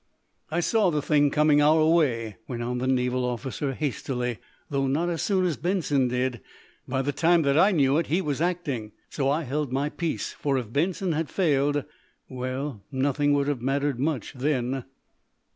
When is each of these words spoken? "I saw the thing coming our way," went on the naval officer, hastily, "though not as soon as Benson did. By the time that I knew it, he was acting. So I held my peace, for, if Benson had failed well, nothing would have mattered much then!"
"I 0.49 0.61
saw 0.61 0.89
the 0.89 0.99
thing 0.99 1.29
coming 1.29 1.61
our 1.61 1.85
way," 1.85 2.37
went 2.47 2.63
on 2.63 2.79
the 2.79 2.87
naval 2.87 3.23
officer, 3.23 3.73
hastily, 3.73 4.39
"though 4.67 4.87
not 4.87 5.09
as 5.09 5.21
soon 5.21 5.45
as 5.45 5.57
Benson 5.57 6.07
did. 6.07 6.41
By 6.87 7.03
the 7.03 7.11
time 7.11 7.43
that 7.43 7.55
I 7.55 7.69
knew 7.69 7.99
it, 7.99 8.07
he 8.07 8.19
was 8.19 8.41
acting. 8.41 8.93
So 9.11 9.29
I 9.29 9.43
held 9.43 9.71
my 9.71 9.89
peace, 9.89 10.31
for, 10.33 10.57
if 10.57 10.73
Benson 10.73 11.11
had 11.11 11.29
failed 11.29 11.83
well, 12.27 12.81
nothing 12.91 13.33
would 13.33 13.47
have 13.47 13.61
mattered 13.61 13.99
much 13.99 14.33
then!" 14.33 14.85